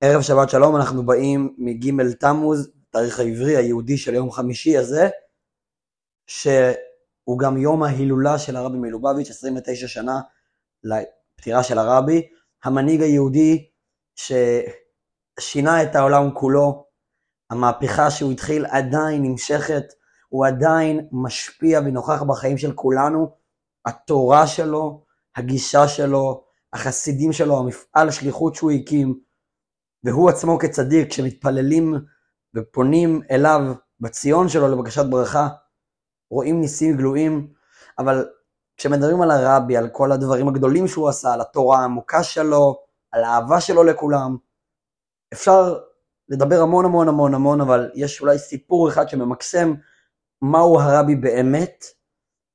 [0.00, 5.08] ערב שבת שלום, אנחנו באים מג' תמוז, תאריך העברי היהודי של יום חמישי הזה,
[6.26, 10.20] שהוא גם יום ההילולה של הרבי מלובביץ', 29 שנה
[10.84, 12.28] לפטירה של הרבי,
[12.64, 13.70] המנהיג היהודי
[15.40, 16.86] ששינה את העולם כולו,
[17.50, 19.84] המהפכה שהוא התחיל עדיין נמשכת,
[20.28, 23.36] הוא עדיין משפיע ונוכח בחיים של כולנו,
[23.86, 25.04] התורה שלו,
[25.36, 29.25] הגישה שלו, החסידים שלו, המפעל השליחות שהוא הקים,
[30.06, 31.94] והוא עצמו כצדיק, כשמתפללים
[32.54, 33.60] ופונים אליו
[34.00, 35.48] בציון שלו לבקשת ברכה,
[36.30, 37.52] רואים ניסים גלויים,
[37.98, 38.28] אבל
[38.76, 43.60] כשמדברים על הרבי, על כל הדברים הגדולים שהוא עשה, על התורה העמוקה שלו, על האהבה
[43.60, 44.36] שלו לכולם,
[45.32, 45.78] אפשר
[46.28, 49.74] לדבר המון המון המון המון, אבל יש אולי סיפור אחד שממקסם
[50.42, 51.84] מהו הרבי באמת,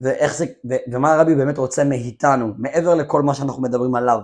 [0.00, 4.20] ואיך זה, ו, ומה הרבי באמת רוצה מאיתנו, מעבר לכל מה שאנחנו מדברים עליו.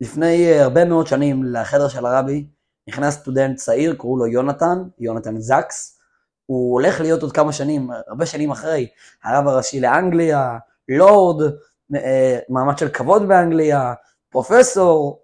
[0.00, 2.46] לפני אה, הרבה מאוד שנים לחדר של הרבי
[2.88, 5.98] נכנס סטודנט צעיר, קראו לו יונתן, יונתן זקס.
[6.46, 8.88] הוא הולך להיות עוד כמה שנים, הרבה שנים אחרי,
[9.24, 10.58] הרב הראשי לאנגליה,
[10.88, 11.52] לורד,
[11.94, 13.94] אה, מעמד של כבוד באנגליה,
[14.30, 15.22] פרופסור,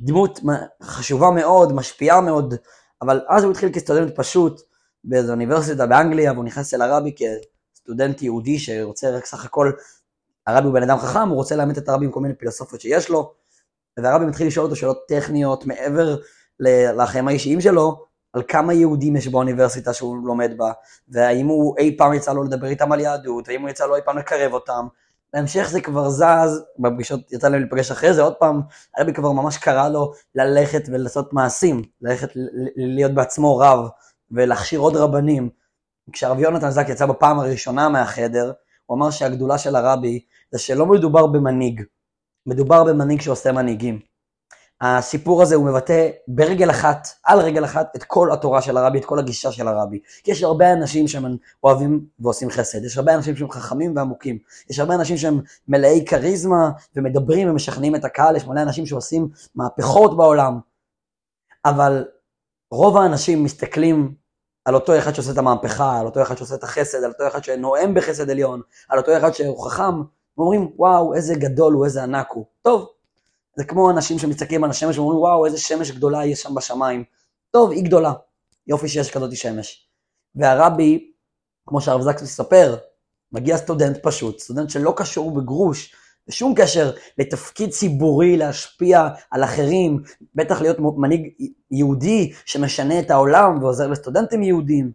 [0.00, 0.40] דמות
[0.82, 2.54] חשובה מאוד, משפיעה מאוד,
[3.02, 4.60] אבל אז הוא התחיל כסטודנט פשוט
[5.04, 9.72] באיזו אוניברסיטה באנגליה, והוא נכנס אל הרבי כסטודנט יהודי שרוצה רק סך הכל,
[10.46, 13.08] הרבי הוא בן אדם חכם, הוא רוצה לאמת את הרבי עם כל מיני פילוסופיות שיש
[13.08, 13.34] לו,
[14.02, 16.16] והרבי מתחיל לשאול אותו שאלות טכניות מעבר
[16.96, 20.72] לחיים האישיים שלו, על כמה יהודים יש באוניברסיטה שהוא לומד בה,
[21.08, 24.00] והאם הוא אי פעם יצא לו לדבר איתם על יהדות, האם הוא יצא לו אי
[24.04, 24.86] פעם לקרב אותם.
[25.32, 28.60] בהמשך זה כבר זז, בפגישות יצא להם להיפגש אחרי זה, עוד פעם,
[28.96, 32.28] הרבי כבר ממש קרא לו ללכת ולעשות מעשים, ללכת
[32.76, 33.88] להיות בעצמו רב,
[34.30, 35.50] ולהכשיר עוד רבנים.
[36.12, 38.52] כשהרב יונתן זק יצא בפעם הראשונה מהחדר,
[38.86, 40.20] הוא אמר שהגדולה של הרבי
[40.50, 41.82] זה שלא מדובר במנהיג,
[42.46, 44.00] מדובר במנהיג שעושה מנהיגים.
[44.80, 49.04] הסיפור הזה הוא מבטא ברגל אחת, על רגל אחת, את כל התורה של הרבי, את
[49.04, 50.00] כל הגישה של הרבי.
[50.26, 54.38] יש הרבה אנשים שהם אוהבים ועושים חסד, יש הרבה אנשים שהם חכמים ועמוקים,
[54.70, 60.16] יש הרבה אנשים שהם מלאי כריזמה ומדברים ומשכנעים את הקהל, יש מלא אנשים שעושים מהפכות
[60.16, 60.58] בעולם.
[61.64, 62.04] אבל
[62.70, 64.14] רוב האנשים מסתכלים
[64.64, 67.44] על אותו אחד שעושה את המהפכה, על אותו אחד שעושה את החסד, על אותו אחד
[67.44, 70.02] שנואם בחסד עליון, על אותו אחד שהוא חכם,
[70.38, 72.44] ואומרים, וואו, איזה גדול הוא, איזה ענק הוא.
[72.62, 72.88] טוב,
[73.56, 77.04] זה כמו אנשים שמסתכלים על השמש ואומרים, וואו, איזה שמש גדולה יש שם בשמיים.
[77.50, 78.12] טוב, היא גדולה.
[78.66, 79.88] יופי שיש כזאת שמש.
[80.34, 81.12] והרבי,
[81.66, 82.76] כמו שהרב זקס מספר,
[83.32, 85.94] מגיע סטודנט פשוט, סטודנט שלא קשור בגרוש,
[86.28, 90.02] בשום קשר לתפקיד ציבורי, להשפיע על אחרים,
[90.34, 91.32] בטח להיות מנהיג
[91.70, 94.92] יהודי שמשנה את העולם ועוזר לסטודנטים יהודים.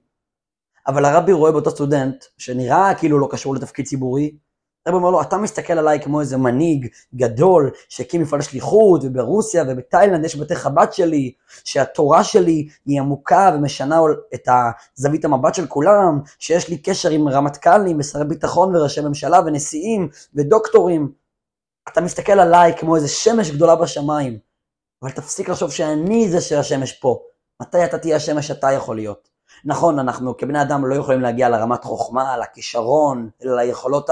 [0.88, 4.32] אבל הרבי רואה באותו סטודנט, שנראה כאילו לא קשור לתפקיד ציבורי,
[4.86, 10.26] הרב אומר לו, אתה מסתכל עליי כמו איזה מנהיג גדול שהקים מפעל שליחות, וברוסיה ובתאילנד
[10.26, 14.00] יש בתי חב"ד שלי, שהתורה שלי היא עמוקה ומשנה
[14.34, 14.48] את
[14.98, 21.12] הזווית המבט של כולם, שיש לי קשר עם רמטכ"לים ושרי ביטחון וראשי ממשלה ונשיאים ודוקטורים.
[21.88, 24.38] אתה מסתכל עליי כמו איזה שמש גדולה בשמיים,
[25.04, 27.20] אבל תפסיק לחשוב שאני זה שהשמש פה.
[27.62, 29.30] מתי אתה תהיה השמש שאתה יכול להיות?
[29.66, 34.10] נכון, אנחנו כבני אדם לא יכולים להגיע לרמת חוכמה, לכישרון, ליכולות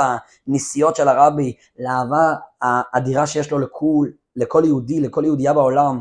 [0.48, 6.00] הניסיות של הרבי, לאהבה האדירה שיש לו לכול, לכל יהודי, לכל יהודייה בעולם.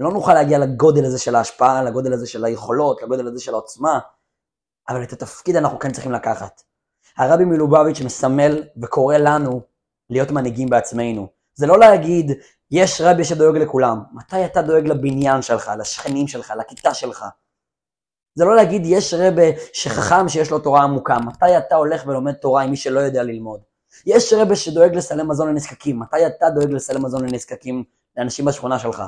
[0.00, 3.98] לא נוכל להגיע לגודל הזה של ההשפעה, לגודל הזה של היכולות, לגודל הזה של העוצמה,
[4.88, 6.62] אבל את התפקיד אנחנו כן צריכים לקחת.
[7.16, 9.60] הרבי מלובביץ' מסמל וקורא לנו
[10.10, 11.28] להיות מנהיגים בעצמנו.
[11.54, 12.32] זה לא להגיד,
[12.70, 14.02] יש רבי שדואג לכולם.
[14.12, 17.24] מתי אתה דואג לבניין שלך, לשכנים שלך, לכיתה שלך?
[18.38, 22.62] זה לא להגיד יש רבה שחכם שיש לו תורה עמוקה, מתי אתה הולך ולומד תורה
[22.62, 23.60] עם מי שלא יודע ללמוד?
[24.06, 27.84] יש רבה שדואג לסלם מזון לנזקקים, מתי אתה דואג לסלם מזון לנזקקים
[28.16, 29.02] לאנשים בשכונה שלך?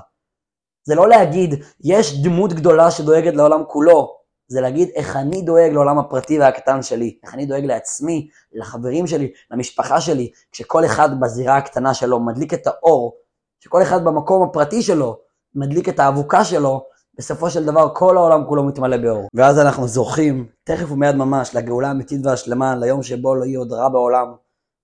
[0.82, 4.16] זה לא להגיד יש דמות גדולה שדואגת לעולם כולו,
[4.48, 9.32] זה להגיד איך אני דואג לעולם הפרטי והקטן שלי, איך אני דואג לעצמי, לחברים שלי,
[9.50, 13.16] למשפחה שלי, כשכל אחד בזירה הקטנה שלו מדליק את האור,
[13.60, 15.18] שכל אחד במקום הפרטי שלו
[15.54, 19.28] מדליק את האבוקה שלו, בסופו של דבר כל העולם כולו מתמלא באור.
[19.34, 23.88] ואז אנחנו זוכים, תכף ומיד ממש, לגאולה האמיתית והשלמה, ליום שבו לא יהיה עוד רע
[23.88, 24.34] בעולם.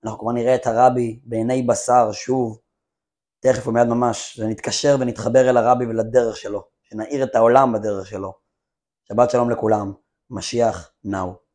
[0.05, 2.59] אנחנו כבר נראה את הרבי בעיני בשר שוב,
[3.41, 8.33] תכף ומיד ממש, ונתקשר ונתחבר אל הרבי ולדרך שלו, שנאיר את העולם בדרך שלו.
[9.09, 9.93] שבת שלום לכולם,
[10.31, 11.46] משיח נאו.